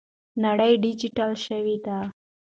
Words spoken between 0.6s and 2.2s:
ډیجیټل شوې ده.